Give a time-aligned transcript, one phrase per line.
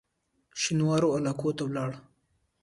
[0.61, 1.91] شینوارو علاقو ته ولاړ.